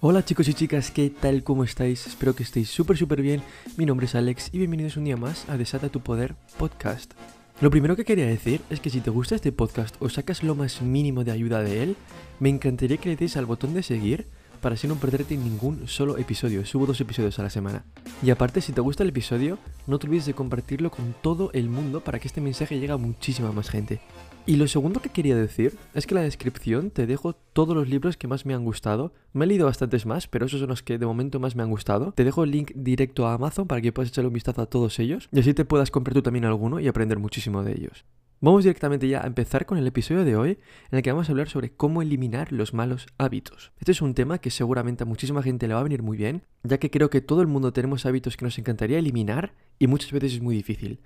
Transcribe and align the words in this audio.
Hola 0.00 0.24
chicos 0.24 0.46
y 0.46 0.54
chicas, 0.54 0.92
¿qué 0.92 1.10
tal? 1.10 1.42
¿Cómo 1.42 1.64
estáis? 1.64 2.06
Espero 2.06 2.32
que 2.36 2.44
estéis 2.44 2.70
súper 2.70 2.96
súper 2.96 3.20
bien. 3.20 3.42
Mi 3.76 3.84
nombre 3.84 4.06
es 4.06 4.14
Alex 4.14 4.50
y 4.52 4.58
bienvenidos 4.58 4.96
un 4.96 5.02
día 5.02 5.16
más 5.16 5.48
a 5.48 5.56
Desata 5.56 5.88
tu 5.88 5.98
Poder 5.98 6.36
Podcast. 6.56 7.14
Lo 7.60 7.68
primero 7.68 7.96
que 7.96 8.04
quería 8.04 8.28
decir 8.28 8.60
es 8.70 8.78
que 8.78 8.90
si 8.90 9.00
te 9.00 9.10
gusta 9.10 9.34
este 9.34 9.50
podcast 9.50 9.96
o 9.98 10.08
sacas 10.08 10.44
lo 10.44 10.54
más 10.54 10.82
mínimo 10.82 11.24
de 11.24 11.32
ayuda 11.32 11.64
de 11.64 11.82
él, 11.82 11.96
me 12.38 12.48
encantaría 12.48 12.98
que 12.98 13.08
le 13.08 13.16
des 13.16 13.36
al 13.36 13.46
botón 13.46 13.74
de 13.74 13.82
seguir 13.82 14.28
para 14.60 14.74
así 14.74 14.86
no 14.86 14.96
perderte 14.96 15.36
ningún 15.36 15.88
solo 15.88 16.18
episodio. 16.18 16.64
Subo 16.64 16.86
dos 16.86 17.00
episodios 17.00 17.38
a 17.38 17.42
la 17.42 17.50
semana. 17.50 17.84
Y 18.22 18.30
aparte, 18.30 18.60
si 18.60 18.72
te 18.72 18.80
gusta 18.80 19.02
el 19.02 19.10
episodio, 19.10 19.58
no 19.86 19.98
te 19.98 20.06
olvides 20.06 20.26
de 20.26 20.34
compartirlo 20.34 20.90
con 20.90 21.14
todo 21.22 21.50
el 21.52 21.68
mundo 21.68 22.00
para 22.00 22.18
que 22.18 22.28
este 22.28 22.40
mensaje 22.40 22.78
llegue 22.78 22.92
a 22.92 22.96
muchísima 22.96 23.52
más 23.52 23.70
gente. 23.70 24.00
Y 24.48 24.56
lo 24.56 24.66
segundo 24.66 25.02
que 25.02 25.10
quería 25.10 25.36
decir 25.36 25.76
es 25.92 26.06
que 26.06 26.14
en 26.14 26.20
la 26.20 26.24
descripción 26.24 26.90
te 26.90 27.06
dejo 27.06 27.34
todos 27.34 27.76
los 27.76 27.86
libros 27.86 28.16
que 28.16 28.28
más 28.28 28.46
me 28.46 28.54
han 28.54 28.64
gustado. 28.64 29.12
Me 29.34 29.44
he 29.44 29.48
leído 29.48 29.66
bastantes 29.66 30.06
más, 30.06 30.26
pero 30.26 30.46
esos 30.46 30.60
son 30.60 30.70
los 30.70 30.82
que 30.82 30.96
de 30.96 31.04
momento 31.04 31.38
más 31.38 31.54
me 31.54 31.62
han 31.62 31.68
gustado. 31.68 32.12
Te 32.12 32.24
dejo 32.24 32.44
el 32.44 32.50
link 32.50 32.72
directo 32.74 33.26
a 33.26 33.34
Amazon 33.34 33.66
para 33.66 33.82
que 33.82 33.92
puedas 33.92 34.08
echarle 34.08 34.28
un 34.28 34.34
vistazo 34.34 34.62
a 34.62 34.66
todos 34.66 34.98
ellos 35.00 35.28
y 35.32 35.40
así 35.40 35.52
te 35.52 35.66
puedas 35.66 35.90
comprar 35.90 36.14
tú 36.14 36.22
también 36.22 36.46
alguno 36.46 36.80
y 36.80 36.88
aprender 36.88 37.18
muchísimo 37.18 37.62
de 37.62 37.72
ellos. 37.72 38.06
Vamos 38.40 38.62
directamente 38.62 39.08
ya 39.08 39.24
a 39.24 39.26
empezar 39.26 39.66
con 39.66 39.78
el 39.78 39.86
episodio 39.88 40.24
de 40.24 40.36
hoy 40.36 40.58
en 40.92 40.98
el 40.98 41.02
que 41.02 41.10
vamos 41.10 41.28
a 41.28 41.32
hablar 41.32 41.48
sobre 41.48 41.72
cómo 41.72 42.02
eliminar 42.02 42.52
los 42.52 42.72
malos 42.72 43.08
hábitos. 43.18 43.72
Este 43.80 43.90
es 43.90 44.00
un 44.00 44.14
tema 44.14 44.38
que 44.38 44.52
seguramente 44.52 45.02
a 45.02 45.06
muchísima 45.06 45.42
gente 45.42 45.66
le 45.66 45.74
va 45.74 45.80
a 45.80 45.82
venir 45.82 46.04
muy 46.04 46.16
bien, 46.16 46.44
ya 46.62 46.78
que 46.78 46.88
creo 46.88 47.10
que 47.10 47.20
todo 47.20 47.40
el 47.40 47.48
mundo 47.48 47.72
tenemos 47.72 48.06
hábitos 48.06 48.36
que 48.36 48.44
nos 48.44 48.56
encantaría 48.56 49.00
eliminar 49.00 49.54
y 49.80 49.88
muchas 49.88 50.12
veces 50.12 50.34
es 50.34 50.40
muy 50.40 50.54
difícil. 50.54 51.00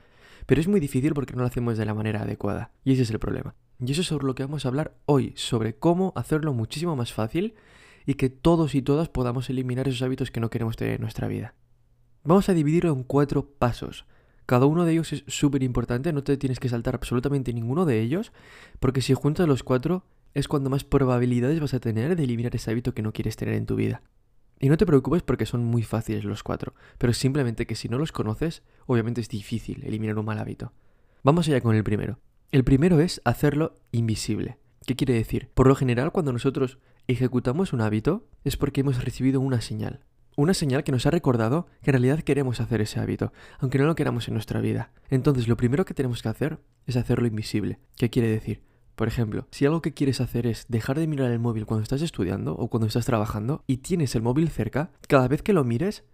Pero 0.45 0.61
es 0.61 0.69
muy 0.69 0.79
difícil 0.79 1.15
porque 1.15 1.33
no 1.33 1.41
lo 1.41 1.47
hacemos 1.47 1.79
de 1.79 1.87
la 1.87 1.95
manera 1.95 2.21
adecuada 2.21 2.71
y 2.85 2.93
ese 2.93 3.03
es 3.03 3.11
el 3.11 3.19
problema. 3.19 3.55
Y 3.80 3.93
eso 3.93 4.03
es 4.03 4.09
sobre 4.09 4.27
lo 4.27 4.35
que 4.35 4.43
vamos 4.43 4.67
a 4.67 4.69
hablar 4.69 4.99
hoy, 5.07 5.33
sobre 5.35 5.75
cómo 5.75 6.13
hacerlo 6.15 6.53
muchísimo 6.53 6.97
más 6.97 7.15
fácil 7.15 7.55
y 8.05 8.15
que 8.15 8.29
todos 8.29 8.75
y 8.75 8.83
todas 8.83 9.09
podamos 9.09 9.49
eliminar 9.49 9.89
esos 9.89 10.03
hábitos 10.03 10.30
que 10.30 10.41
no 10.41 10.51
queremos 10.51 10.77
tener 10.77 10.96
en 10.96 11.01
nuestra 11.01 11.29
vida. 11.29 11.55
Vamos 12.24 12.51
a 12.51 12.52
dividirlo 12.52 12.93
en 12.93 13.05
cuatro 13.05 13.46
pasos. 13.46 14.05
Cada 14.53 14.67
uno 14.67 14.85
de 14.85 14.93
ellos 14.93 15.15
es 15.15 15.25
súper 15.29 15.63
importante, 15.63 16.13
no 16.13 16.23
te 16.23 16.37
tienes 16.37 16.61
que 16.61 16.69
saltar 16.69 16.95
absolutamente 16.95 17.55
ninguno 17.55 17.87
de 17.87 18.03
ellos, 18.03 18.33
porque 18.81 19.01
si 19.01 19.15
juntas 19.15 19.49
los 19.49 19.63
cuatro 19.63 20.05
es 20.35 20.47
cuando 20.47 20.69
más 20.69 20.85
probabilidades 20.85 21.59
vas 21.59 21.73
a 21.73 21.81
tener 21.81 22.17
de 22.17 22.25
eliminar 22.25 22.55
ese 22.55 22.71
hábito 22.71 22.93
que 22.93 23.01
no 23.01 23.15
quieres 23.15 23.35
tener 23.37 23.55
en 23.55 23.65
tu 23.65 23.77
vida. 23.77 24.03
Y 24.61 24.69
no 24.69 24.77
te 24.77 24.85
preocupes 24.85 25.23
porque 25.23 25.47
son 25.47 25.65
muy 25.65 25.83
fáciles 25.83 26.25
los 26.25 26.43
cuatro, 26.43 26.75
pero 26.99 27.15
simplemente 27.15 27.67
que 27.67 27.75
si 27.75 27.89
no 27.89 27.97
los 27.97 28.13
conoces, 28.13 28.63
obviamente 28.85 29.23
es 29.23 29.30
difícil 29.30 29.85
eliminar 29.87 30.19
un 30.19 30.27
mal 30.27 30.39
hábito. 30.39 30.75
Vamos 31.23 31.49
allá 31.49 31.63
con 31.63 31.75
el 31.75 31.83
primero. 31.83 32.19
El 32.51 32.63
primero 32.63 33.01
es 33.01 33.23
hacerlo 33.25 33.77
invisible. 33.91 34.59
¿Qué 34.87 34.97
quiere 34.97 35.15
decir? 35.15 35.49
Por 35.55 35.67
lo 35.67 35.77
general, 35.77 36.13
cuando 36.13 36.30
nosotros 36.30 36.77
ejecutamos 37.07 37.73
un 37.73 37.80
hábito, 37.80 38.29
es 38.45 38.59
porque 38.59 38.83
hemos 38.83 39.03
recibido 39.03 39.41
una 39.41 39.63
señal. 39.63 40.01
Una 40.37 40.55
señal 40.55 40.83
que 40.83 40.93
nos 40.93 41.05
ha 41.07 41.11
recordado 41.11 41.66
que 41.83 41.91
en 41.91 41.95
realidad 41.95 42.21
queremos 42.21 42.61
hacer 42.61 42.80
ese 42.80 43.01
hábito, 43.01 43.33
aunque 43.59 43.79
no 43.79 43.85
lo 43.85 43.95
queramos 43.95 44.29
en 44.29 44.35
nuestra 44.35 44.61
vida. 44.61 44.91
Entonces 45.11 45.47
lo 45.47 45.57
primero 45.57 45.85
que 45.85 45.95
tenemos 45.95 46.23
que 46.23 46.29
hacer 46.29 46.59
es 46.87 46.97
hacerlo 46.97 47.27
invisible. 47.27 47.79
¿Qué 47.97 48.09
quiere 48.09 48.29
decir? 48.29 48.63
Por 48.95 49.09
ejemplo, 49.09 49.47
si 49.51 49.66
algo 49.66 49.83
que 49.83 49.95
quieres 49.95 50.21
hacer 50.21 50.47
es 50.47 50.66
dejar 50.69 50.99
de 50.99 51.07
mirar 51.07 51.30
el 51.30 51.39
móvil 51.39 51.66
cuando 51.66 51.83
estás 51.83 52.02
estudiando 52.02 52.55
o 52.55 52.69
cuando 52.69 52.87
estás 52.87 53.05
trabajando 53.05 53.63
y 53.66 53.79
tienes 53.79 54.15
el 54.15 54.23
móvil 54.23 54.49
cerca, 54.49 54.91
cada 55.09 55.29
vez 55.29 55.43
que 55.43 55.52
lo 55.52 55.65
mires 55.65 56.05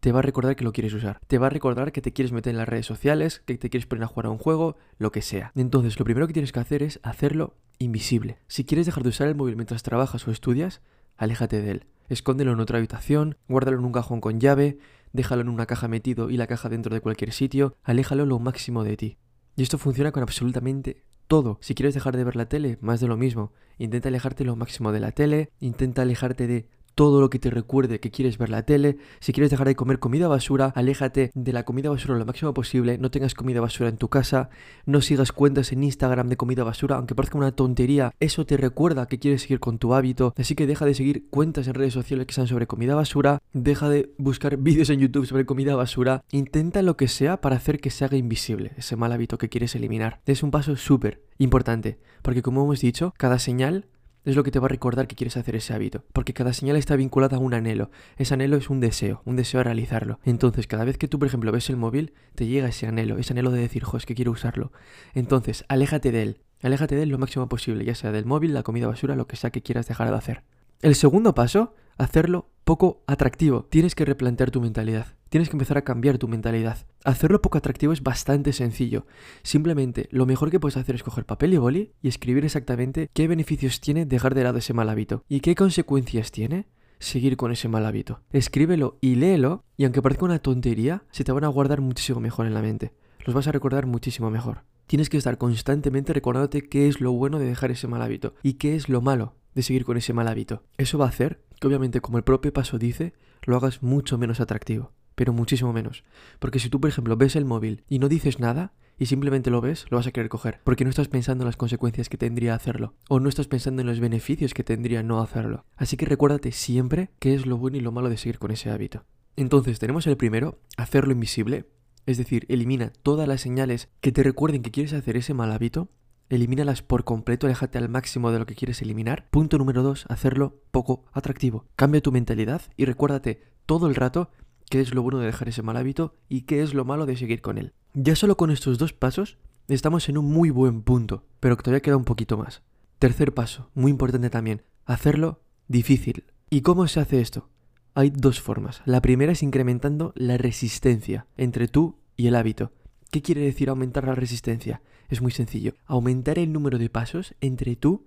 te 0.00 0.12
va 0.12 0.18
a 0.18 0.22
recordar 0.22 0.54
que 0.54 0.64
lo 0.64 0.72
quieres 0.72 0.92
usar. 0.92 1.18
Te 1.26 1.38
va 1.38 1.46
a 1.46 1.50
recordar 1.50 1.90
que 1.90 2.02
te 2.02 2.12
quieres 2.12 2.32
meter 2.32 2.50
en 2.50 2.58
las 2.58 2.68
redes 2.68 2.84
sociales, 2.84 3.42
que 3.46 3.56
te 3.56 3.70
quieres 3.70 3.86
poner 3.86 4.04
a 4.04 4.08
jugar 4.08 4.26
a 4.26 4.30
un 4.30 4.36
juego, 4.36 4.76
lo 4.98 5.10
que 5.10 5.22
sea. 5.22 5.50
Entonces, 5.54 5.98
lo 5.98 6.04
primero 6.04 6.26
que 6.26 6.34
tienes 6.34 6.52
que 6.52 6.60
hacer 6.60 6.82
es 6.82 7.00
hacerlo 7.02 7.56
invisible. 7.78 8.36
Si 8.46 8.64
quieres 8.64 8.84
dejar 8.84 9.02
de 9.02 9.08
usar 9.08 9.28
el 9.28 9.34
móvil 9.34 9.56
mientras 9.56 9.82
trabajas 9.82 10.28
o 10.28 10.30
estudias, 10.30 10.82
aléjate 11.16 11.62
de 11.62 11.70
él. 11.70 11.86
Escóndelo 12.08 12.52
en 12.52 12.60
otra 12.60 12.78
habitación, 12.78 13.36
guárdalo 13.48 13.78
en 13.78 13.84
un 13.84 13.92
cajón 13.92 14.20
con 14.20 14.40
llave, 14.40 14.78
déjalo 15.12 15.42
en 15.42 15.48
una 15.48 15.66
caja 15.66 15.88
metido 15.88 16.30
y 16.30 16.36
la 16.36 16.46
caja 16.46 16.68
dentro 16.68 16.94
de 16.94 17.00
cualquier 17.00 17.32
sitio, 17.32 17.76
aléjalo 17.82 18.26
lo 18.26 18.38
máximo 18.38 18.84
de 18.84 18.96
ti. 18.96 19.18
Y 19.56 19.62
esto 19.62 19.78
funciona 19.78 20.12
con 20.12 20.22
absolutamente 20.22 21.04
todo. 21.26 21.58
Si 21.60 21.74
quieres 21.74 21.94
dejar 21.94 22.16
de 22.16 22.24
ver 22.24 22.36
la 22.36 22.48
tele, 22.48 22.78
más 22.80 23.00
de 23.00 23.08
lo 23.08 23.16
mismo. 23.16 23.52
Intenta 23.78 24.08
alejarte 24.08 24.44
lo 24.44 24.56
máximo 24.56 24.92
de 24.92 25.00
la 25.00 25.12
tele, 25.12 25.50
intenta 25.60 26.02
alejarte 26.02 26.46
de 26.46 26.68
todo 26.94 27.20
lo 27.20 27.30
que 27.30 27.38
te 27.38 27.50
recuerde 27.50 28.00
que 28.00 28.10
quieres 28.10 28.38
ver 28.38 28.50
la 28.50 28.62
tele. 28.62 28.96
Si 29.20 29.32
quieres 29.32 29.50
dejar 29.50 29.66
de 29.66 29.76
comer 29.76 29.98
comida 29.98 30.28
basura, 30.28 30.72
aléjate 30.74 31.30
de 31.34 31.52
la 31.52 31.64
comida 31.64 31.90
basura 31.90 32.18
lo 32.18 32.26
máximo 32.26 32.54
posible. 32.54 32.98
No 32.98 33.10
tengas 33.10 33.34
comida 33.34 33.60
basura 33.60 33.88
en 33.88 33.96
tu 33.96 34.08
casa. 34.08 34.50
No 34.86 35.00
sigas 35.00 35.32
cuentas 35.32 35.72
en 35.72 35.84
Instagram 35.84 36.28
de 36.28 36.36
comida 36.36 36.64
basura, 36.64 36.96
aunque 36.96 37.14
parezca 37.14 37.38
una 37.38 37.52
tontería. 37.52 38.12
Eso 38.20 38.46
te 38.46 38.56
recuerda 38.56 39.06
que 39.06 39.18
quieres 39.18 39.42
seguir 39.42 39.60
con 39.60 39.78
tu 39.78 39.94
hábito. 39.94 40.34
Así 40.36 40.54
que 40.54 40.66
deja 40.66 40.86
de 40.86 40.94
seguir 40.94 41.28
cuentas 41.30 41.66
en 41.68 41.74
redes 41.74 41.94
sociales 41.94 42.26
que 42.26 42.34
sean 42.34 42.46
sobre 42.46 42.66
comida 42.66 42.94
basura. 42.94 43.40
Deja 43.52 43.88
de 43.88 44.12
buscar 44.18 44.56
vídeos 44.56 44.90
en 44.90 45.00
YouTube 45.00 45.26
sobre 45.26 45.46
comida 45.46 45.76
basura. 45.76 46.24
Intenta 46.30 46.82
lo 46.82 46.96
que 46.96 47.08
sea 47.08 47.40
para 47.40 47.56
hacer 47.56 47.80
que 47.80 47.90
se 47.90 48.04
haga 48.04 48.16
invisible 48.16 48.72
ese 48.76 48.96
mal 48.96 49.12
hábito 49.12 49.38
que 49.38 49.48
quieres 49.48 49.74
eliminar. 49.74 50.20
Es 50.26 50.42
un 50.42 50.50
paso 50.50 50.76
súper 50.76 51.22
importante, 51.38 51.98
porque 52.22 52.42
como 52.42 52.62
hemos 52.64 52.80
dicho, 52.80 53.12
cada 53.16 53.38
señal 53.38 53.86
es 54.24 54.36
lo 54.36 54.42
que 54.42 54.50
te 54.50 54.58
va 54.58 54.66
a 54.66 54.68
recordar 54.68 55.06
que 55.06 55.16
quieres 55.16 55.36
hacer 55.36 55.56
ese 55.56 55.74
hábito, 55.74 56.04
porque 56.12 56.32
cada 56.32 56.52
señal 56.52 56.76
está 56.76 56.96
vinculada 56.96 57.36
a 57.36 57.40
un 57.40 57.54
anhelo. 57.54 57.90
Ese 58.16 58.34
anhelo 58.34 58.56
es 58.56 58.70
un 58.70 58.80
deseo, 58.80 59.22
un 59.24 59.36
deseo 59.36 59.60
a 59.60 59.64
realizarlo. 59.64 60.18
Entonces, 60.24 60.66
cada 60.66 60.84
vez 60.84 60.98
que 60.98 61.08
tú, 61.08 61.18
por 61.18 61.28
ejemplo, 61.28 61.52
ves 61.52 61.68
el 61.70 61.76
móvil, 61.76 62.14
te 62.34 62.46
llega 62.46 62.68
ese 62.68 62.86
anhelo, 62.86 63.18
ese 63.18 63.32
anhelo 63.32 63.50
de 63.50 63.60
decir, 63.60 63.84
jo, 63.84 63.96
es 63.96 64.06
que 64.06 64.14
quiero 64.14 64.32
usarlo. 64.32 64.72
Entonces, 65.14 65.64
aléjate 65.68 66.12
de 66.12 66.22
él, 66.22 66.40
aléjate 66.62 66.96
de 66.96 67.02
él 67.02 67.10
lo 67.10 67.18
máximo 67.18 67.48
posible, 67.48 67.84
ya 67.84 67.94
sea 67.94 68.12
del 68.12 68.24
móvil, 68.24 68.54
la 68.54 68.62
comida 68.62 68.86
basura, 68.86 69.16
lo 69.16 69.26
que 69.26 69.36
sea 69.36 69.50
que 69.50 69.62
quieras 69.62 69.86
dejar 69.86 70.10
de 70.10 70.16
hacer. 70.16 70.42
El 70.80 70.94
segundo 70.94 71.34
paso, 71.34 71.74
hacerlo 71.96 72.50
poco 72.64 73.02
atractivo. 73.06 73.64
Tienes 73.70 73.94
que 73.94 74.04
replantear 74.04 74.50
tu 74.50 74.60
mentalidad. 74.60 75.06
Tienes 75.34 75.48
que 75.48 75.56
empezar 75.56 75.76
a 75.78 75.82
cambiar 75.82 76.16
tu 76.16 76.28
mentalidad. 76.28 76.86
Hacerlo 77.02 77.42
poco 77.42 77.58
atractivo 77.58 77.92
es 77.92 78.04
bastante 78.04 78.52
sencillo. 78.52 79.04
Simplemente 79.42 80.08
lo 80.12 80.26
mejor 80.26 80.48
que 80.48 80.60
puedes 80.60 80.76
hacer 80.76 80.94
es 80.94 81.02
coger 81.02 81.26
papel 81.26 81.54
y 81.54 81.56
boli 81.56 81.92
y 82.00 82.06
escribir 82.06 82.44
exactamente 82.44 83.10
qué 83.12 83.26
beneficios 83.26 83.80
tiene 83.80 84.06
dejar 84.06 84.36
de 84.36 84.44
lado 84.44 84.58
ese 84.58 84.74
mal 84.74 84.88
hábito 84.88 85.24
y 85.28 85.40
qué 85.40 85.56
consecuencias 85.56 86.30
tiene 86.30 86.68
seguir 87.00 87.36
con 87.36 87.50
ese 87.50 87.66
mal 87.66 87.84
hábito. 87.84 88.20
Escríbelo 88.30 88.96
y 89.00 89.16
léelo 89.16 89.64
y 89.76 89.82
aunque 89.82 90.00
parezca 90.00 90.24
una 90.24 90.38
tontería, 90.38 91.02
se 91.10 91.24
te 91.24 91.32
van 91.32 91.42
a 91.42 91.48
guardar 91.48 91.80
muchísimo 91.80 92.20
mejor 92.20 92.46
en 92.46 92.54
la 92.54 92.62
mente. 92.62 92.92
Los 93.26 93.34
vas 93.34 93.48
a 93.48 93.52
recordar 93.52 93.86
muchísimo 93.86 94.30
mejor. 94.30 94.62
Tienes 94.86 95.10
que 95.10 95.16
estar 95.16 95.36
constantemente 95.36 96.12
recordándote 96.12 96.68
qué 96.68 96.86
es 96.86 97.00
lo 97.00 97.10
bueno 97.10 97.40
de 97.40 97.46
dejar 97.46 97.72
ese 97.72 97.88
mal 97.88 98.02
hábito 98.02 98.36
y 98.44 98.52
qué 98.52 98.76
es 98.76 98.88
lo 98.88 99.00
malo 99.00 99.34
de 99.56 99.62
seguir 99.62 99.84
con 99.84 99.96
ese 99.96 100.12
mal 100.12 100.28
hábito. 100.28 100.62
Eso 100.78 100.96
va 100.96 101.06
a 101.06 101.08
hacer 101.08 101.42
que 101.58 101.66
obviamente, 101.66 102.00
como 102.00 102.18
el 102.18 102.24
propio 102.24 102.52
paso 102.52 102.78
dice, 102.78 103.14
lo 103.42 103.56
hagas 103.56 103.82
mucho 103.82 104.16
menos 104.16 104.38
atractivo 104.38 104.92
pero 105.14 105.32
muchísimo 105.32 105.72
menos. 105.72 106.04
Porque 106.38 106.58
si 106.58 106.68
tú, 106.68 106.80
por 106.80 106.90
ejemplo, 106.90 107.16
ves 107.16 107.36
el 107.36 107.44
móvil 107.44 107.84
y 107.88 107.98
no 107.98 108.08
dices 108.08 108.40
nada, 108.40 108.72
y 108.98 109.06
simplemente 109.06 109.50
lo 109.50 109.60
ves, 109.60 109.86
lo 109.90 109.96
vas 109.96 110.06
a 110.06 110.12
querer 110.12 110.28
coger, 110.28 110.60
porque 110.64 110.84
no 110.84 110.90
estás 110.90 111.08
pensando 111.08 111.42
en 111.42 111.46
las 111.46 111.56
consecuencias 111.56 112.08
que 112.08 112.16
tendría 112.16 112.54
hacerlo, 112.54 112.94
o 113.08 113.20
no 113.20 113.28
estás 113.28 113.48
pensando 113.48 113.82
en 113.82 113.88
los 113.88 114.00
beneficios 114.00 114.54
que 114.54 114.64
tendría 114.64 115.02
no 115.02 115.20
hacerlo. 115.20 115.64
Así 115.76 115.96
que 115.96 116.06
recuérdate 116.06 116.52
siempre 116.52 117.10
qué 117.18 117.34
es 117.34 117.46
lo 117.46 117.56
bueno 117.56 117.76
y 117.76 117.80
lo 117.80 117.92
malo 117.92 118.08
de 118.08 118.16
seguir 118.16 118.38
con 118.38 118.50
ese 118.50 118.70
hábito. 118.70 119.04
Entonces 119.36 119.78
tenemos 119.78 120.06
el 120.06 120.16
primero, 120.16 120.60
hacerlo 120.76 121.12
invisible, 121.12 121.66
es 122.06 122.18
decir, 122.18 122.46
elimina 122.48 122.92
todas 123.02 123.26
las 123.26 123.40
señales 123.40 123.88
que 124.00 124.12
te 124.12 124.22
recuerden 124.22 124.62
que 124.62 124.70
quieres 124.70 124.92
hacer 124.92 125.16
ese 125.16 125.34
mal 125.34 125.50
hábito, 125.50 125.88
elimínalas 126.28 126.82
por 126.82 127.04
completo, 127.04 127.46
aléjate 127.46 127.78
al 127.78 127.88
máximo 127.88 128.30
de 128.30 128.38
lo 128.38 128.46
que 128.46 128.54
quieres 128.54 128.80
eliminar. 128.82 129.26
Punto 129.30 129.58
número 129.58 129.82
dos, 129.82 130.06
hacerlo 130.08 130.62
poco 130.70 131.04
atractivo. 131.12 131.66
Cambia 131.76 132.00
tu 132.00 132.12
mentalidad 132.12 132.62
y 132.76 132.84
recuérdate 132.84 133.42
todo 133.66 133.86
el 133.86 133.94
rato 133.94 134.30
qué 134.68 134.80
es 134.80 134.94
lo 134.94 135.02
bueno 135.02 135.18
de 135.18 135.26
dejar 135.26 135.48
ese 135.48 135.62
mal 135.62 135.76
hábito 135.76 136.14
y 136.28 136.42
qué 136.42 136.62
es 136.62 136.74
lo 136.74 136.84
malo 136.84 137.06
de 137.06 137.16
seguir 137.16 137.40
con 137.40 137.58
él. 137.58 137.72
Ya 137.94 138.16
solo 138.16 138.36
con 138.36 138.50
estos 138.50 138.78
dos 138.78 138.92
pasos 138.92 139.38
estamos 139.68 140.08
en 140.08 140.18
un 140.18 140.26
muy 140.26 140.50
buen 140.50 140.82
punto, 140.82 141.24
pero 141.40 141.56
todavía 141.56 141.80
queda 141.80 141.96
un 141.96 142.04
poquito 142.04 142.36
más. 142.36 142.62
Tercer 142.98 143.34
paso, 143.34 143.70
muy 143.74 143.90
importante 143.90 144.30
también, 144.30 144.62
hacerlo 144.84 145.40
difícil. 145.68 146.24
¿Y 146.50 146.62
cómo 146.62 146.86
se 146.88 147.00
hace 147.00 147.20
esto? 147.20 147.48
Hay 147.94 148.10
dos 148.10 148.40
formas. 148.40 148.82
La 148.84 149.00
primera 149.00 149.32
es 149.32 149.42
incrementando 149.42 150.12
la 150.16 150.36
resistencia 150.36 151.26
entre 151.36 151.68
tú 151.68 151.98
y 152.16 152.26
el 152.26 152.34
hábito. 152.34 152.72
¿Qué 153.10 153.22
quiere 153.22 153.42
decir 153.42 153.68
aumentar 153.68 154.04
la 154.04 154.14
resistencia? 154.14 154.82
Es 155.08 155.20
muy 155.20 155.30
sencillo. 155.30 155.74
Aumentar 155.86 156.38
el 156.38 156.52
número 156.52 156.78
de 156.78 156.90
pasos 156.90 157.34
entre 157.40 157.76
tú 157.76 158.06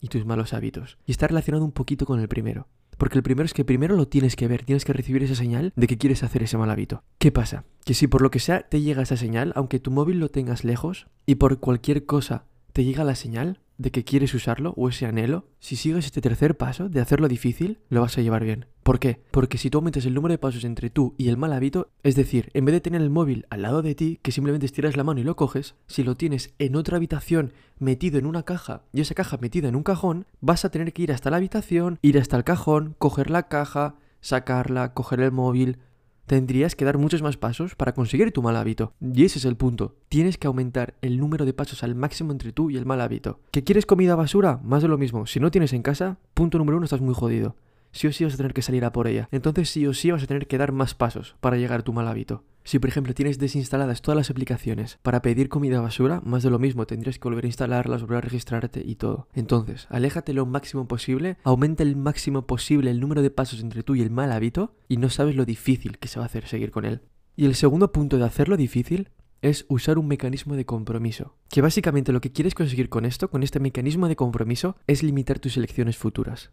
y 0.00 0.08
tus 0.08 0.26
malos 0.26 0.52
hábitos. 0.52 0.98
Y 1.06 1.12
está 1.12 1.28
relacionado 1.28 1.64
un 1.64 1.72
poquito 1.72 2.04
con 2.04 2.20
el 2.20 2.28
primero. 2.28 2.66
Porque 3.02 3.18
el 3.18 3.24
primero 3.24 3.44
es 3.44 3.52
que 3.52 3.64
primero 3.64 3.96
lo 3.96 4.06
tienes 4.06 4.36
que 4.36 4.46
ver, 4.46 4.62
tienes 4.62 4.84
que 4.84 4.92
recibir 4.92 5.24
esa 5.24 5.34
señal 5.34 5.72
de 5.74 5.88
que 5.88 5.98
quieres 5.98 6.22
hacer 6.22 6.44
ese 6.44 6.56
mal 6.56 6.70
hábito. 6.70 7.02
¿Qué 7.18 7.32
pasa? 7.32 7.64
Que 7.84 7.94
si 7.94 8.06
por 8.06 8.22
lo 8.22 8.30
que 8.30 8.38
sea 8.38 8.68
te 8.68 8.80
llega 8.80 9.02
esa 9.02 9.16
señal, 9.16 9.52
aunque 9.56 9.80
tu 9.80 9.90
móvil 9.90 10.20
lo 10.20 10.28
tengas 10.28 10.62
lejos, 10.62 11.08
y 11.26 11.34
por 11.34 11.58
cualquier 11.58 12.06
cosa 12.06 12.44
te 12.72 12.84
llega 12.84 13.02
la 13.02 13.16
señal 13.16 13.58
de 13.76 13.90
que 13.90 14.04
quieres 14.04 14.34
usarlo 14.34 14.72
o 14.76 14.88
ese 14.88 15.06
anhelo, 15.06 15.48
si 15.58 15.74
sigues 15.74 16.04
este 16.04 16.20
tercer 16.20 16.56
paso 16.56 16.88
de 16.88 17.00
hacerlo 17.00 17.26
difícil, 17.26 17.80
lo 17.88 18.02
vas 18.02 18.16
a 18.18 18.20
llevar 18.20 18.44
bien. 18.44 18.66
¿Por 18.82 18.98
qué? 18.98 19.20
Porque 19.30 19.58
si 19.58 19.70
tú 19.70 19.78
aumentas 19.78 20.06
el 20.06 20.14
número 20.14 20.32
de 20.32 20.38
pasos 20.38 20.64
entre 20.64 20.90
tú 20.90 21.14
y 21.16 21.28
el 21.28 21.36
mal 21.36 21.52
hábito, 21.52 21.90
es 22.02 22.16
decir, 22.16 22.50
en 22.52 22.64
vez 22.64 22.72
de 22.72 22.80
tener 22.80 23.00
el 23.00 23.10
móvil 23.10 23.46
al 23.48 23.62
lado 23.62 23.80
de 23.80 23.94
ti, 23.94 24.18
que 24.22 24.32
simplemente 24.32 24.66
estiras 24.66 24.96
la 24.96 25.04
mano 25.04 25.20
y 25.20 25.24
lo 25.24 25.36
coges, 25.36 25.76
si 25.86 26.02
lo 26.02 26.16
tienes 26.16 26.52
en 26.58 26.74
otra 26.74 26.96
habitación 26.96 27.52
metido 27.78 28.18
en 28.18 28.26
una 28.26 28.42
caja 28.42 28.82
y 28.92 29.00
esa 29.00 29.14
caja 29.14 29.38
metida 29.40 29.68
en 29.68 29.76
un 29.76 29.84
cajón, 29.84 30.26
vas 30.40 30.64
a 30.64 30.70
tener 30.70 30.92
que 30.92 31.02
ir 31.02 31.12
hasta 31.12 31.30
la 31.30 31.36
habitación, 31.36 32.00
ir 32.02 32.18
hasta 32.18 32.36
el 32.36 32.42
cajón, 32.42 32.96
coger 32.98 33.30
la 33.30 33.44
caja, 33.44 33.94
sacarla, 34.20 34.94
coger 34.94 35.20
el 35.20 35.30
móvil, 35.30 35.78
tendrías 36.26 36.74
que 36.74 36.84
dar 36.84 36.98
muchos 36.98 37.22
más 37.22 37.36
pasos 37.36 37.76
para 37.76 37.94
conseguir 37.94 38.32
tu 38.32 38.42
mal 38.42 38.56
hábito. 38.56 38.94
Y 39.00 39.24
ese 39.24 39.38
es 39.38 39.44
el 39.44 39.56
punto. 39.56 39.94
Tienes 40.08 40.38
que 40.38 40.48
aumentar 40.48 40.94
el 41.02 41.18
número 41.18 41.44
de 41.44 41.52
pasos 41.52 41.84
al 41.84 41.94
máximo 41.94 42.32
entre 42.32 42.52
tú 42.52 42.68
y 42.68 42.76
el 42.76 42.86
mal 42.86 43.00
hábito. 43.00 43.38
¿Que 43.52 43.62
quieres 43.62 43.86
comida 43.86 44.16
basura? 44.16 44.58
Más 44.64 44.82
de 44.82 44.88
lo 44.88 44.98
mismo. 44.98 45.26
Si 45.26 45.38
no 45.38 45.52
tienes 45.52 45.72
en 45.72 45.82
casa, 45.82 46.18
punto 46.34 46.58
número 46.58 46.78
uno, 46.78 46.84
estás 46.84 47.00
muy 47.00 47.14
jodido 47.14 47.54
sí 47.92 48.06
o 48.08 48.12
sí 48.12 48.24
vas 48.24 48.34
a 48.34 48.38
tener 48.38 48.54
que 48.54 48.62
salir 48.62 48.84
a 48.84 48.92
por 48.92 49.06
ella. 49.06 49.28
Entonces 49.30 49.70
sí 49.70 49.86
o 49.86 49.94
sí 49.94 50.10
vas 50.10 50.22
a 50.22 50.26
tener 50.26 50.46
que 50.46 50.58
dar 50.58 50.72
más 50.72 50.94
pasos 50.94 51.36
para 51.40 51.56
llegar 51.56 51.80
a 51.80 51.84
tu 51.84 51.92
mal 51.92 52.08
hábito. 52.08 52.44
Si 52.64 52.78
por 52.78 52.88
ejemplo 52.88 53.14
tienes 53.14 53.38
desinstaladas 53.38 54.02
todas 54.02 54.16
las 54.16 54.30
aplicaciones 54.30 54.98
para 55.02 55.20
pedir 55.20 55.48
comida 55.48 55.80
basura, 55.80 56.20
más 56.24 56.42
de 56.42 56.50
lo 56.50 56.58
mismo, 56.58 56.86
tendrías 56.86 57.18
que 57.18 57.28
volver 57.28 57.44
a 57.44 57.48
instalarlas, 57.48 58.02
volver 58.02 58.18
a 58.18 58.22
registrarte 58.22 58.82
y 58.84 58.96
todo. 58.96 59.28
Entonces, 59.34 59.86
aléjate 59.90 60.32
lo 60.32 60.46
máximo 60.46 60.86
posible, 60.86 61.36
aumenta 61.42 61.82
el 61.82 61.96
máximo 61.96 62.46
posible 62.46 62.90
el 62.90 63.00
número 63.00 63.22
de 63.22 63.30
pasos 63.30 63.60
entre 63.60 63.82
tú 63.82 63.94
y 63.94 64.02
el 64.02 64.10
mal 64.10 64.30
hábito 64.32 64.74
y 64.88 64.96
no 64.96 65.10
sabes 65.10 65.34
lo 65.34 65.44
difícil 65.44 65.98
que 65.98 66.08
se 66.08 66.18
va 66.18 66.24
a 66.24 66.26
hacer 66.26 66.46
seguir 66.46 66.70
con 66.70 66.84
él. 66.84 67.02
Y 67.34 67.46
el 67.46 67.54
segundo 67.54 67.92
punto 67.92 68.18
de 68.18 68.24
hacerlo 68.24 68.56
difícil 68.56 69.10
es 69.40 69.66
usar 69.68 69.98
un 69.98 70.06
mecanismo 70.06 70.54
de 70.54 70.64
compromiso. 70.64 71.34
Que 71.48 71.62
básicamente 71.62 72.12
lo 72.12 72.20
que 72.20 72.30
quieres 72.30 72.54
conseguir 72.54 72.88
con 72.88 73.04
esto, 73.04 73.28
con 73.28 73.42
este 73.42 73.58
mecanismo 73.58 74.06
de 74.06 74.14
compromiso, 74.14 74.76
es 74.86 75.02
limitar 75.02 75.40
tus 75.40 75.56
elecciones 75.56 75.96
futuras 75.96 76.52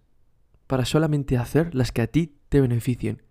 para 0.69 0.85
solamente 0.85 1.35
hacer 1.35 1.73
las 1.73 1.91
que 1.91 2.03
a 2.03 2.07
ti 2.07 2.35
te 2.47 2.61
beneficien. 2.61 3.23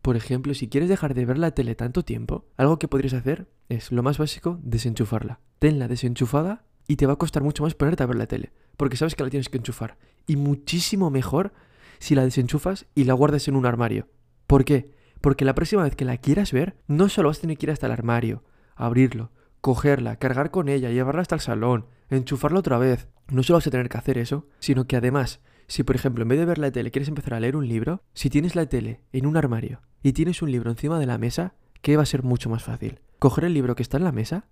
Por 0.00 0.14
ejemplo, 0.14 0.54
si 0.54 0.68
quieres 0.68 0.88
dejar 0.88 1.12
de 1.12 1.24
ver 1.24 1.38
la 1.38 1.50
tele 1.50 1.74
tanto 1.74 2.04
tiempo, 2.04 2.46
algo 2.56 2.78
que 2.78 2.86
podrías 2.86 3.14
hacer 3.14 3.48
es, 3.68 3.90
lo 3.90 4.04
más 4.04 4.16
básico, 4.16 4.60
desenchufarla. 4.62 5.40
Tenla 5.58 5.88
desenchufada 5.88 6.66
y 6.86 6.94
te 6.94 7.06
va 7.06 7.14
a 7.14 7.16
costar 7.16 7.42
mucho 7.42 7.64
más 7.64 7.74
ponerte 7.74 8.04
a 8.04 8.06
ver 8.06 8.14
la 8.14 8.28
tele, 8.28 8.52
porque 8.76 8.96
sabes 8.96 9.16
que 9.16 9.24
la 9.24 9.30
tienes 9.30 9.48
que 9.48 9.58
enchufar. 9.58 9.98
Y 10.28 10.36
muchísimo 10.36 11.10
mejor 11.10 11.52
si 11.98 12.14
la 12.14 12.22
desenchufas 12.22 12.86
y 12.94 13.04
la 13.04 13.14
guardas 13.14 13.48
en 13.48 13.56
un 13.56 13.66
armario. 13.66 14.06
¿Por 14.46 14.64
qué? 14.64 14.92
Porque 15.20 15.44
la 15.44 15.56
próxima 15.56 15.82
vez 15.82 15.96
que 15.96 16.04
la 16.04 16.18
quieras 16.18 16.52
ver, 16.52 16.76
no 16.86 17.08
solo 17.08 17.28
vas 17.28 17.38
a 17.38 17.40
tener 17.40 17.58
que 17.58 17.66
ir 17.66 17.72
hasta 17.72 17.86
el 17.86 17.92
armario, 17.92 18.44
abrirlo, 18.76 19.32
cogerla, 19.60 20.14
cargar 20.20 20.52
con 20.52 20.68
ella, 20.68 20.90
llevarla 20.90 21.22
hasta 21.22 21.34
el 21.34 21.40
salón, 21.40 21.86
enchufarla 22.08 22.60
otra 22.60 22.78
vez. 22.78 23.08
No 23.32 23.42
solo 23.42 23.56
vas 23.56 23.66
a 23.66 23.72
tener 23.72 23.88
que 23.88 23.98
hacer 23.98 24.16
eso, 24.16 24.46
sino 24.60 24.86
que 24.86 24.94
además 24.94 25.40
si, 25.66 25.82
por 25.82 25.96
ejemplo, 25.96 26.22
en 26.22 26.28
vez 26.28 26.38
de 26.38 26.44
ver 26.44 26.58
la 26.58 26.70
tele 26.70 26.90
quieres 26.90 27.08
empezar 27.08 27.34
a 27.34 27.40
leer 27.40 27.56
un 27.56 27.68
libro, 27.68 28.02
si 28.12 28.30
tienes 28.30 28.54
la 28.54 28.66
tele 28.66 29.00
en 29.12 29.26
un 29.26 29.36
armario 29.36 29.80
y 30.02 30.12
tienes 30.12 30.42
un 30.42 30.50
libro 30.50 30.70
encima 30.70 30.98
de 30.98 31.06
la 31.06 31.18
mesa, 31.18 31.54
¿qué 31.80 31.96
va 31.96 32.02
a 32.02 32.06
ser 32.06 32.22
mucho 32.22 32.50
más 32.50 32.62
fácil? 32.62 33.00
¿Coger 33.18 33.44
el 33.44 33.54
libro 33.54 33.74
que 33.74 33.82
está 33.82 33.96
en 33.96 34.04
la 34.04 34.12
mesa, 34.12 34.46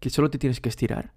que 0.00 0.10
solo 0.10 0.30
te 0.30 0.38
tienes 0.38 0.60
que 0.60 0.68
estirar? 0.68 1.12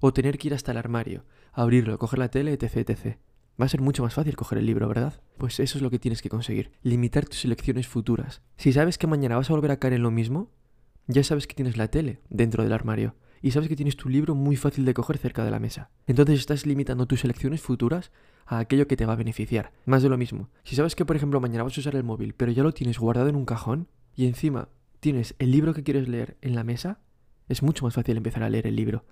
¿O 0.00 0.12
tener 0.12 0.38
que 0.38 0.48
ir 0.48 0.54
hasta 0.54 0.72
el 0.72 0.78
armario, 0.78 1.24
abrirlo, 1.52 1.98
coger 1.98 2.18
la 2.18 2.28
tele, 2.28 2.52
etc, 2.52 2.76
etc? 2.76 3.16
Va 3.60 3.64
a 3.64 3.68
ser 3.68 3.80
mucho 3.80 4.02
más 4.02 4.14
fácil 4.14 4.36
coger 4.36 4.58
el 4.58 4.66
libro, 4.66 4.86
¿verdad? 4.86 5.20
Pues 5.38 5.58
eso 5.60 5.78
es 5.78 5.82
lo 5.82 5.90
que 5.90 5.98
tienes 5.98 6.22
que 6.22 6.28
conseguir, 6.28 6.72
limitar 6.82 7.26
tus 7.26 7.44
elecciones 7.44 7.88
futuras. 7.88 8.42
Si 8.56 8.72
sabes 8.72 8.98
que 8.98 9.06
mañana 9.06 9.36
vas 9.36 9.50
a 9.50 9.54
volver 9.54 9.70
a 9.70 9.78
caer 9.78 9.94
en 9.94 10.02
lo 10.02 10.10
mismo, 10.10 10.50
ya 11.06 11.24
sabes 11.24 11.46
que 11.46 11.54
tienes 11.54 11.76
la 11.76 11.88
tele 11.88 12.20
dentro 12.28 12.62
del 12.62 12.72
armario 12.72 13.14
y 13.42 13.50
sabes 13.50 13.68
que 13.68 13.76
tienes 13.76 13.96
tu 13.96 14.08
libro 14.08 14.34
muy 14.34 14.56
fácil 14.56 14.84
de 14.84 14.94
coger 14.94 15.18
cerca 15.18 15.44
de 15.44 15.50
la 15.50 15.58
mesa. 15.58 15.90
Entonces 16.06 16.40
estás 16.40 16.66
limitando 16.66 17.06
tus 17.06 17.24
elecciones 17.24 17.60
futuras 17.60 18.10
a 18.46 18.58
aquello 18.58 18.86
que 18.86 18.96
te 18.96 19.06
va 19.06 19.14
a 19.14 19.16
beneficiar. 19.16 19.72
Más 19.84 20.02
de 20.02 20.08
lo 20.08 20.16
mismo. 20.16 20.48
Si 20.64 20.76
sabes 20.76 20.94
que, 20.94 21.04
por 21.04 21.16
ejemplo, 21.16 21.40
mañana 21.40 21.64
vas 21.64 21.76
a 21.76 21.80
usar 21.80 21.96
el 21.96 22.04
móvil, 22.04 22.34
pero 22.34 22.52
ya 22.52 22.62
lo 22.62 22.72
tienes 22.72 22.98
guardado 22.98 23.28
en 23.28 23.36
un 23.36 23.44
cajón 23.44 23.88
y 24.14 24.26
encima 24.26 24.68
tienes 25.00 25.34
el 25.38 25.50
libro 25.50 25.74
que 25.74 25.82
quieres 25.82 26.08
leer 26.08 26.36
en 26.40 26.54
la 26.54 26.64
mesa, 26.64 27.00
es 27.48 27.62
mucho 27.62 27.84
más 27.84 27.94
fácil 27.94 28.16
empezar 28.16 28.42
a 28.42 28.50
leer 28.50 28.66
el 28.66 28.76
libro. 28.76 29.04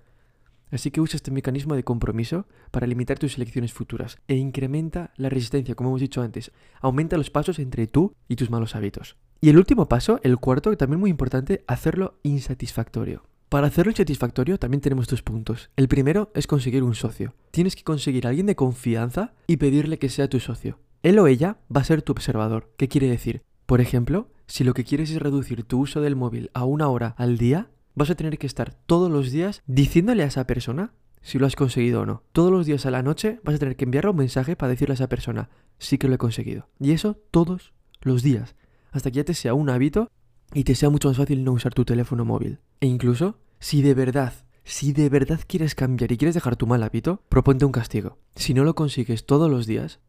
Así 0.71 0.91
que 0.91 0.99
usa 0.99 1.15
este 1.15 1.31
mecanismo 1.31 1.75
de 1.75 1.83
compromiso 1.83 2.47
para 2.71 2.87
limitar 2.87 3.19
tus 3.19 3.37
elecciones 3.37 3.71
futuras 3.71 4.17
e 4.27 4.35
incrementa 4.35 5.13
la 5.15 5.29
resistencia, 5.29 5.75
como 5.75 5.89
hemos 5.89 6.01
dicho 6.01 6.21
antes. 6.21 6.51
Aumenta 6.81 7.17
los 7.17 7.29
pasos 7.29 7.59
entre 7.59 7.87
tú 7.87 8.13
y 8.27 8.35
tus 8.35 8.49
malos 8.49 8.75
hábitos. 8.75 9.15
Y 9.41 9.49
el 9.49 9.57
último 9.57 9.87
paso, 9.87 10.19
el 10.23 10.37
cuarto, 10.37 10.75
también 10.75 10.99
muy 10.99 11.11
importante, 11.11 11.63
hacerlo 11.67 12.19
insatisfactorio. 12.23 13.23
Para 13.49 13.67
hacerlo 13.67 13.91
insatisfactorio 13.91 14.57
también 14.57 14.81
tenemos 14.81 15.07
dos 15.07 15.21
puntos. 15.21 15.69
El 15.75 15.87
primero 15.87 16.31
es 16.33 16.47
conseguir 16.47 16.83
un 16.83 16.95
socio. 16.95 17.35
Tienes 17.51 17.75
que 17.75 17.83
conseguir 17.83 18.25
a 18.25 18.29
alguien 18.29 18.47
de 18.47 18.55
confianza 18.55 19.33
y 19.47 19.57
pedirle 19.57 19.99
que 19.99 20.09
sea 20.09 20.29
tu 20.29 20.39
socio. 20.39 20.79
Él 21.03 21.19
o 21.19 21.27
ella 21.27 21.57
va 21.73 21.81
a 21.81 21.85
ser 21.85 22.01
tu 22.01 22.11
observador. 22.11 22.71
¿Qué 22.77 22.87
quiere 22.87 23.07
decir? 23.07 23.43
Por 23.65 23.81
ejemplo, 23.81 24.29
si 24.47 24.63
lo 24.63 24.73
que 24.73 24.83
quieres 24.83 25.11
es 25.11 25.21
reducir 25.21 25.63
tu 25.63 25.79
uso 25.79 26.01
del 26.01 26.15
móvil 26.15 26.49
a 26.53 26.65
una 26.65 26.87
hora 26.87 27.13
al 27.17 27.37
día, 27.37 27.69
vas 27.93 28.09
a 28.09 28.15
tener 28.15 28.37
que 28.37 28.47
estar 28.47 28.73
todos 28.73 29.11
los 29.11 29.31
días 29.31 29.61
diciéndole 29.67 30.23
a 30.23 30.27
esa 30.27 30.47
persona 30.47 30.93
si 31.21 31.39
lo 31.39 31.45
has 31.45 31.55
conseguido 31.55 32.01
o 32.01 32.05
no. 32.05 32.23
Todos 32.31 32.51
los 32.51 32.65
días 32.65 32.85
a 32.85 32.91
la 32.91 33.03
noche 33.03 33.39
vas 33.43 33.55
a 33.55 33.59
tener 33.59 33.75
que 33.75 33.85
enviarle 33.85 34.11
un 34.11 34.17
mensaje 34.17 34.55
para 34.55 34.71
decirle 34.71 34.93
a 34.93 34.95
esa 34.95 35.09
persona 35.09 35.49
sí 35.77 35.97
que 35.97 36.07
lo 36.07 36.15
he 36.15 36.19
conseguido. 36.19 36.67
Y 36.79 36.91
eso 36.91 37.17
todos 37.31 37.73
los 38.01 38.23
días. 38.23 38.55
Hasta 38.91 39.11
que 39.11 39.17
ya 39.17 39.23
te 39.23 39.33
sea 39.33 39.53
un 39.53 39.69
hábito 39.69 40.09
y 40.53 40.63
te 40.63 40.75
sea 40.75 40.89
mucho 40.89 41.07
más 41.07 41.17
fácil 41.17 41.43
no 41.43 41.51
usar 41.53 41.73
tu 41.73 41.85
teléfono 41.85 42.25
móvil. 42.25 42.59
E 42.79 42.87
incluso, 42.87 43.39
si 43.59 43.81
de 43.81 43.93
verdad, 43.93 44.33
si 44.63 44.93
de 44.93 45.09
verdad 45.09 45.39
quieres 45.47 45.75
cambiar 45.75 46.11
y 46.11 46.17
quieres 46.17 46.35
dejar 46.35 46.55
tu 46.55 46.67
mal 46.67 46.83
hábito, 46.83 47.21
proponte 47.29 47.65
un 47.65 47.71
castigo. 47.71 48.17
Si 48.35 48.53
no 48.53 48.63
lo 48.63 48.75
consigues 48.75 49.25
todos 49.25 49.49
los 49.49 49.67
días, 49.67 49.99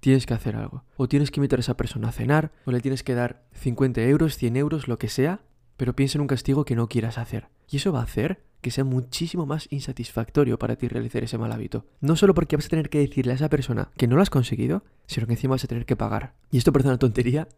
tienes 0.00 0.26
que 0.26 0.34
hacer 0.34 0.56
algo. 0.56 0.84
O 0.96 1.08
tienes 1.08 1.30
que 1.30 1.40
invitar 1.40 1.58
a 1.58 1.60
esa 1.60 1.76
persona 1.76 2.08
a 2.08 2.12
cenar, 2.12 2.52
o 2.64 2.72
le 2.72 2.80
tienes 2.80 3.02
que 3.02 3.14
dar 3.14 3.44
50 3.52 4.02
euros, 4.02 4.36
100 4.36 4.56
euros, 4.56 4.88
lo 4.88 4.98
que 4.98 5.08
sea, 5.08 5.42
pero 5.76 5.94
piensa 5.94 6.18
en 6.18 6.22
un 6.22 6.28
castigo 6.28 6.64
que 6.64 6.76
no 6.76 6.88
quieras 6.88 7.18
hacer. 7.18 7.48
Y 7.68 7.76
eso 7.76 7.92
va 7.92 8.00
a 8.00 8.04
hacer 8.04 8.42
que 8.60 8.70
sea 8.70 8.84
muchísimo 8.84 9.46
más 9.46 9.68
insatisfactorio 9.70 10.58
para 10.58 10.76
ti 10.76 10.88
realizar 10.88 11.22
ese 11.22 11.38
mal 11.38 11.52
hábito. 11.52 11.84
No 12.00 12.16
solo 12.16 12.34
porque 12.34 12.56
vas 12.56 12.66
a 12.66 12.70
tener 12.70 12.88
que 12.88 12.98
decirle 12.98 13.32
a 13.32 13.36
esa 13.36 13.48
persona 13.48 13.90
que 13.96 14.08
no 14.08 14.16
lo 14.16 14.22
has 14.22 14.30
conseguido, 14.30 14.82
sino 15.06 15.26
que 15.26 15.34
encima 15.34 15.52
vas 15.52 15.64
a 15.64 15.68
tener 15.68 15.86
que 15.86 15.94
pagar. 15.94 16.34
Y 16.50 16.58
esto 16.58 16.72
parece 16.72 16.88
una 16.88 16.98
tontería, 16.98 17.48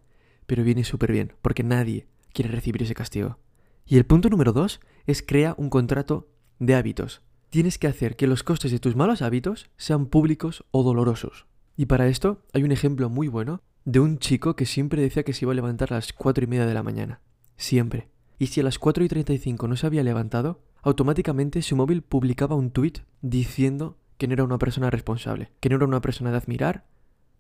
pero 0.46 0.64
viene 0.64 0.84
súper 0.84 1.12
bien, 1.12 1.32
porque 1.40 1.62
nadie 1.62 2.06
quiere 2.32 2.50
recibir 2.50 2.82
ese 2.82 2.94
castigo. 2.94 3.38
Y 3.86 3.96
el 3.96 4.06
punto 4.06 4.28
número 4.28 4.52
dos 4.52 4.80
es 5.06 5.22
crea 5.22 5.54
un 5.56 5.70
contrato 5.70 6.28
de 6.58 6.74
hábitos. 6.74 7.22
Tienes 7.50 7.78
que 7.78 7.86
hacer 7.86 8.16
que 8.16 8.26
los 8.26 8.42
costes 8.42 8.70
de 8.70 8.78
tus 8.78 8.96
malos 8.96 9.22
hábitos 9.22 9.70
sean 9.76 10.06
públicos 10.06 10.64
o 10.70 10.82
dolorosos. 10.82 11.46
Y 11.76 11.86
para 11.86 12.08
esto 12.08 12.42
hay 12.52 12.64
un 12.64 12.72
ejemplo 12.72 13.08
muy 13.08 13.28
bueno 13.28 13.62
de 13.84 14.00
un 14.00 14.18
chico 14.18 14.54
que 14.54 14.66
siempre 14.66 15.00
decía 15.00 15.22
que 15.22 15.32
se 15.32 15.44
iba 15.44 15.52
a 15.52 15.54
levantar 15.54 15.92
a 15.92 15.96
las 15.96 16.12
4 16.12 16.44
y 16.44 16.46
media 16.46 16.66
de 16.66 16.74
la 16.74 16.82
mañana. 16.82 17.20
Siempre. 17.56 18.08
Y 18.38 18.48
si 18.48 18.60
a 18.60 18.64
las 18.64 18.78
4 18.78 19.04
y 19.04 19.08
35 19.08 19.66
no 19.66 19.76
se 19.76 19.86
había 19.86 20.02
levantado, 20.02 20.60
automáticamente 20.82 21.62
su 21.62 21.74
móvil 21.74 22.02
publicaba 22.02 22.56
un 22.56 22.70
tuit 22.70 22.98
diciendo 23.22 23.96
que 24.18 24.26
no 24.26 24.34
era 24.34 24.44
una 24.44 24.58
persona 24.58 24.90
responsable, 24.90 25.50
que 25.60 25.70
no 25.70 25.76
era 25.76 25.86
una 25.86 26.02
persona 26.02 26.30
de 26.30 26.36
admirar, 26.36 26.84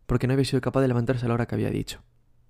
porque 0.06 0.26
no 0.26 0.32
había 0.32 0.46
sido 0.46 0.62
capaz 0.62 0.80
de 0.80 0.88
levantarse 0.88 1.26
a 1.26 1.28
la 1.28 1.34
hora 1.34 1.46
que 1.46 1.54
había 1.54 1.70
dicho. 1.70 2.00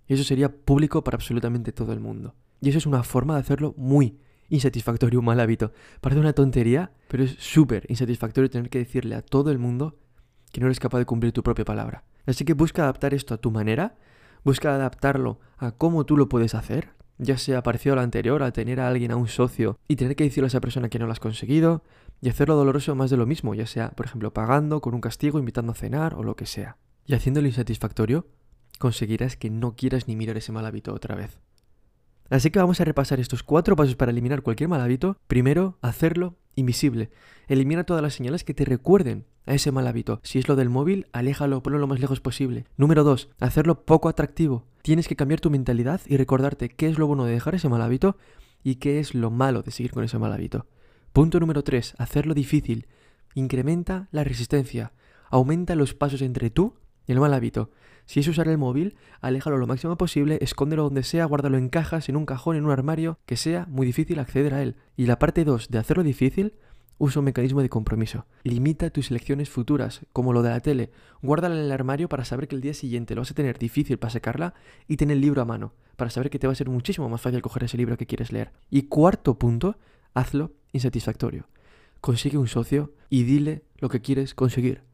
Y 0.09 0.15
eso 0.15 0.25
sería 0.25 0.49
público 0.49 1.05
para 1.05 1.17
absolutamente 1.17 1.71
todo 1.73 1.93
el 1.93 2.01
mundo. 2.01 2.35
Y 2.61 2.71
eso 2.71 2.79
es 2.79 2.87
una 2.87 3.03
forma 3.03 3.35
de 3.35 3.41
hacerlo 3.41 3.75
muy 3.77 4.19
insatisfactorio, 4.49 5.21
un 5.21 5.27
mal 5.27 5.39
hábito. 5.39 5.73
Parece 6.01 6.21
una 6.21 6.33
tontería, 6.33 6.93
pero 7.09 7.23
es 7.23 7.37
súper 7.39 7.85
insatisfactorio 7.89 8.51
tener 8.51 8.71
que 8.71 8.79
decirle 8.79 9.15
a 9.15 9.23
todo 9.23 9.51
el 9.51 9.59
mundo 9.59 9.99
que 10.51 10.61
no 10.61 10.67
eres 10.67 10.81
capaz 10.81 10.99
de 10.99 11.07
cumplir 11.07 11.33
tu 11.33 11.43
propia 11.43 11.65
palabra. 11.65 12.05
Así 12.27 12.45
que 12.45 12.55
busca 12.55 12.83
adaptar 12.83 13.15
esto 13.15 13.35
a 13.35 13.39
tu 13.39 13.51
manera, 13.51 13.97
busca 14.45 14.75
adaptarlo 14.75 15.41
a 15.59 15.73
cómo 15.73 16.07
tú 16.07 16.17
lo 16.17 16.29
puedes 16.29 16.55
hacer, 16.55 16.91
ya 17.19 17.37
sea 17.37 17.63
parecido 17.63 17.95
a 17.95 17.97
lo 17.97 18.03
anterior, 18.03 18.43
a 18.43 18.53
tener 18.53 18.81
a 18.81 18.89
alguien, 18.89 19.11
a 19.11 19.17
un 19.17 19.29
socio, 19.29 19.79
y 19.89 19.97
tener 19.97 20.17
que 20.17 20.25
decirle 20.25 20.47
a 20.47 20.49
esa 20.49 20.61
persona 20.61 20.89
que 20.89 20.99
no 20.99 21.07
lo 21.07 21.13
has 21.13 21.21
conseguido, 21.21 21.83
y 22.21 22.29
hacerlo 22.29 22.57
doloroso 22.57 22.95
más 22.95 23.11
de 23.11 23.17
lo 23.17 23.27
mismo, 23.27 23.55
ya 23.55 23.67
sea, 23.67 23.91
por 23.91 24.07
ejemplo, 24.07 24.33
pagando, 24.33 24.81
con 24.81 24.95
un 24.95 25.01
castigo, 25.01 25.39
invitando 25.39 25.73
a 25.73 25.75
cenar 25.75 26.15
o 26.15 26.23
lo 26.23 26.37
que 26.37 26.47
sea. 26.47 26.77
Y 27.07 27.15
haciéndolo 27.15 27.49
insatisfactorio, 27.49 28.27
conseguirás 28.79 29.37
que 29.37 29.51
no 29.51 29.77
quieras 29.77 30.09
ni 30.09 30.17
mirar 30.17 30.37
ese 30.37 30.53
mal 30.53 30.67
hábito 30.67 30.95
otra 30.95 31.15
vez. 31.15 31.39
Así 32.31 32.51
que 32.51 32.59
vamos 32.59 32.81
a 32.81 32.85
repasar 32.85 33.21
estos 33.21 33.43
cuatro 33.43 33.75
pasos 33.75 33.97
para 33.97 34.11
eliminar 34.11 34.43
cualquier 34.43 34.69
mal 34.69 34.81
hábito. 34.81 35.19
Primero, 35.27 35.79
hacerlo 35.81 36.37
invisible. 36.57 37.11
Elimina 37.47 37.85
todas 37.85 38.03
las 38.03 38.15
señales 38.15 38.45
que 38.45 38.53
te 38.53 38.65
recuerden 38.65 39.25
a 39.47 39.55
ese 39.55 39.73
mal 39.73 39.87
hábito. 39.87 40.21
Si 40.23 40.39
es 40.39 40.49
lo 40.49 40.57
del 40.57 40.69
móvil, 40.69 41.07
aléjalo, 41.13 41.63
ponlo 41.63 41.79
lo 41.79 41.87
más 41.87 42.01
lejos 42.01 42.21
posible. 42.21 42.67
Número 42.77 43.05
dos, 43.05 43.31
hacerlo 43.41 43.85
poco 43.85 44.09
atractivo. 44.09 44.67
Tienes 44.83 45.09
que 45.09 45.17
cambiar 45.17 45.41
tu 45.41 45.51
mentalidad 45.51 46.03
y 46.07 46.17
recordarte 46.17 46.69
qué 46.69 46.89
es 46.89 46.99
lo 46.99 47.07
bueno 47.07 47.25
de 47.25 47.33
dejar 47.33 47.55
ese 47.55 47.69
mal 47.69 47.81
hábito 47.81 48.17
y 48.63 48.77
qué 48.77 48.99
es 48.99 49.15
lo 49.15 49.31
malo 49.31 49.63
de 49.63 49.71
seguir 49.71 49.93
con 49.93 50.05
ese 50.05 50.19
mal 50.19 50.33
hábito. 50.33 50.67
Punto 51.13 51.41
número 51.41 51.65
tres, 51.65 51.95
hacerlo 51.97 52.35
difícil. 52.35 52.87
Incrementa 53.35 54.09
la 54.11 54.25
resistencia. 54.25 54.93
Aumenta 55.31 55.75
los 55.75 55.95
pasos 55.95 56.21
entre 56.21 56.51
tú 56.51 56.75
y 57.09 57.13
el 57.13 57.19
mal 57.19 57.35
hábito. 57.35 57.71
Si 58.07 58.21
es 58.21 58.29
usar 58.29 58.49
el 58.49 58.57
móvil, 58.57 58.95
aléjalo 59.21 59.59
lo 59.59 59.67
máximo 59.67 59.97
posible, 59.99 60.39
escóndelo 60.41 60.85
donde 60.85 61.03
sea, 61.03 61.25
guárdalo 61.25 61.59
en 61.59 61.69
cajas, 61.69 62.09
en 62.09 62.17
un 62.17 62.25
cajón, 62.25 62.57
en 62.57 62.65
un 62.65 62.71
armario, 62.71 63.19
que 63.27 63.37
sea 63.37 63.67
muy 63.69 63.87
difícil 63.87 64.19
acceder 64.19 64.55
a 64.55 64.63
él. 64.63 64.77
Y 64.97 65.07
la 65.07 65.19
parte 65.19 65.45
2 65.45 65.69
de 65.69 65.79
hacerlo 65.79 66.05
difícil, 66.05 66.55
usa 66.99 67.21
un 67.21 67.27
mecanismo 67.27 67.63
de 67.63 67.69
compromiso. 67.69 68.27
Limita 68.45 68.91
tus 68.91 69.11
elecciones 69.11 69.49
futuras, 69.51 70.07
como 70.13 70.33
lo 70.33 70.43
de 70.43 70.51
la 70.51 70.61
tele. 70.61 70.91
Guárdala 71.23 71.57
en 71.57 71.63
el 71.63 71.73
armario 71.73 72.09
para 72.09 72.25
saber 72.25 72.49
que 72.49 72.57
el 72.57 72.63
día 72.63 72.75
siguiente 72.75 73.15
lo 73.15 73.23
vas 73.23 73.31
a 73.31 73.35
tener 73.35 73.59
difícil 73.59 73.99
para 73.99 74.11
sacarla 74.11 74.55
y 74.87 74.97
tener 74.97 75.17
el 75.17 75.21
libro 75.21 75.43
a 75.43 75.45
mano, 75.45 75.75
para 75.97 76.11
saber 76.11 76.31
que 76.31 76.39
te 76.39 76.47
va 76.47 76.53
a 76.53 76.57
ser 76.57 76.69
muchísimo 76.69 77.09
más 77.09 77.21
fácil 77.21 77.43
coger 77.43 77.65
ese 77.65 77.77
libro 77.77 77.97
que 77.97 78.07
quieres 78.07 78.33
leer. 78.33 78.53
Y 78.71 78.83
cuarto 78.83 79.39
punto, 79.39 79.77
hazlo 80.15 80.53
insatisfactorio. 80.73 81.47
Consigue 82.01 82.39
un 82.39 82.49
socio 82.49 82.93
y 83.09 83.25
dile 83.25 83.65
lo 83.79 83.89
que 83.89 84.01
quieres 84.01 84.35
conseguir. 84.35 84.88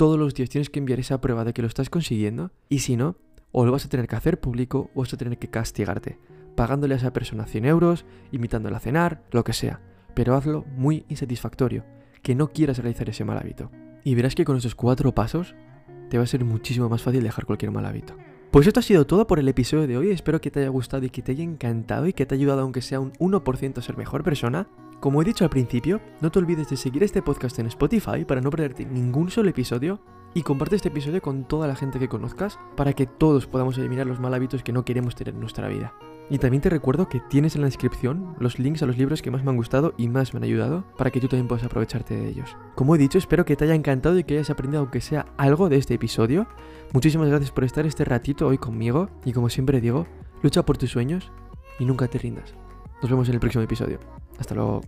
Todos 0.00 0.18
los 0.18 0.32
días 0.32 0.48
tienes 0.48 0.70
que 0.70 0.78
enviar 0.78 0.98
esa 0.98 1.20
prueba 1.20 1.44
de 1.44 1.52
que 1.52 1.60
lo 1.60 1.68
estás 1.68 1.90
consiguiendo 1.90 2.52
y 2.70 2.78
si 2.78 2.96
no, 2.96 3.18
o 3.52 3.66
lo 3.66 3.72
vas 3.72 3.84
a 3.84 3.90
tener 3.90 4.08
que 4.08 4.16
hacer 4.16 4.40
público 4.40 4.90
o 4.94 5.00
vas 5.00 5.12
a 5.12 5.18
tener 5.18 5.36
que 5.38 5.50
castigarte, 5.50 6.18
pagándole 6.56 6.94
a 6.94 6.96
esa 6.96 7.12
persona 7.12 7.44
100 7.44 7.66
euros, 7.66 8.06
invitándola 8.32 8.78
a 8.78 8.80
cenar, 8.80 9.22
lo 9.30 9.44
que 9.44 9.52
sea 9.52 9.82
pero 10.14 10.34
hazlo 10.34 10.64
muy 10.76 11.04
insatisfactorio, 11.08 11.84
que 12.22 12.34
no 12.34 12.48
quieras 12.48 12.78
realizar 12.78 13.08
ese 13.08 13.24
mal 13.24 13.38
hábito. 13.38 13.70
Y 14.02 14.14
verás 14.14 14.34
que 14.34 14.44
con 14.44 14.56
esos 14.56 14.74
cuatro 14.74 15.14
pasos 15.14 15.54
te 16.08 16.18
va 16.18 16.24
a 16.24 16.26
ser 16.26 16.44
muchísimo 16.44 16.88
más 16.88 17.02
fácil 17.02 17.22
dejar 17.22 17.46
cualquier 17.46 17.70
mal 17.70 17.86
hábito. 17.86 18.16
Pues 18.50 18.66
esto 18.66 18.80
ha 18.80 18.82
sido 18.82 19.06
todo 19.06 19.28
por 19.28 19.38
el 19.38 19.46
episodio 19.46 19.86
de 19.86 19.96
hoy, 19.96 20.10
espero 20.10 20.40
que 20.40 20.50
te 20.50 20.58
haya 20.58 20.70
gustado 20.70 21.04
y 21.04 21.10
que 21.10 21.22
te 21.22 21.30
haya 21.30 21.44
encantado 21.44 22.08
y 22.08 22.12
que 22.12 22.26
te 22.26 22.34
haya 22.34 22.42
ayudado 22.42 22.62
aunque 22.62 22.82
sea 22.82 22.98
un 22.98 23.12
1% 23.12 23.78
a 23.78 23.82
ser 23.82 23.96
mejor 23.96 24.24
persona. 24.24 24.66
Como 24.98 25.22
he 25.22 25.24
dicho 25.24 25.44
al 25.44 25.50
principio, 25.50 26.00
no 26.20 26.32
te 26.32 26.40
olvides 26.40 26.68
de 26.68 26.76
seguir 26.76 27.04
este 27.04 27.22
podcast 27.22 27.60
en 27.60 27.66
Spotify 27.66 28.24
para 28.24 28.40
no 28.40 28.50
perderte 28.50 28.84
ningún 28.84 29.30
solo 29.30 29.50
episodio 29.50 30.00
y 30.34 30.42
comparte 30.42 30.76
este 30.76 30.88
episodio 30.88 31.20
con 31.20 31.44
toda 31.44 31.66
la 31.66 31.76
gente 31.76 31.98
que 31.98 32.08
conozcas 32.08 32.58
para 32.76 32.92
que 32.92 33.06
todos 33.06 33.46
podamos 33.46 33.76
eliminar 33.78 34.06
los 34.06 34.20
mal 34.20 34.34
hábitos 34.34 34.62
que 34.62 34.72
no 34.72 34.84
queremos 34.84 35.14
tener 35.14 35.34
en 35.34 35.40
nuestra 35.40 35.68
vida. 35.68 35.94
Y 36.30 36.38
también 36.38 36.60
te 36.60 36.70
recuerdo 36.70 37.08
que 37.08 37.18
tienes 37.18 37.56
en 37.56 37.62
la 37.62 37.66
descripción 37.66 38.36
los 38.38 38.60
links 38.60 38.82
a 38.82 38.86
los 38.86 38.96
libros 38.96 39.20
que 39.20 39.32
más 39.32 39.42
me 39.42 39.50
han 39.50 39.56
gustado 39.56 39.94
y 39.96 40.08
más 40.08 40.32
me 40.32 40.38
han 40.38 40.44
ayudado 40.44 40.84
para 40.96 41.10
que 41.10 41.20
tú 41.20 41.26
también 41.26 41.48
puedas 41.48 41.64
aprovecharte 41.64 42.14
de 42.14 42.28
ellos. 42.28 42.56
Como 42.76 42.94
he 42.94 42.98
dicho, 42.98 43.18
espero 43.18 43.44
que 43.44 43.56
te 43.56 43.64
haya 43.64 43.74
encantado 43.74 44.16
y 44.16 44.22
que 44.22 44.34
hayas 44.34 44.50
aprendido 44.50 44.80
aunque 44.80 45.00
sea 45.00 45.26
algo 45.36 45.68
de 45.68 45.76
este 45.76 45.94
episodio. 45.94 46.46
Muchísimas 46.92 47.28
gracias 47.28 47.50
por 47.50 47.64
estar 47.64 47.84
este 47.84 48.04
ratito 48.04 48.46
hoy 48.46 48.58
conmigo 48.58 49.10
y 49.24 49.32
como 49.32 49.48
siempre 49.48 49.80
digo, 49.80 50.06
lucha 50.42 50.64
por 50.64 50.78
tus 50.78 50.90
sueños 50.90 51.32
y 51.80 51.84
nunca 51.84 52.06
te 52.06 52.18
rindas. 52.18 52.54
Nos 53.02 53.10
vemos 53.10 53.28
en 53.28 53.34
el 53.34 53.40
próximo 53.40 53.64
episodio. 53.64 53.98
Hasta 54.38 54.54
luego. 54.54 54.82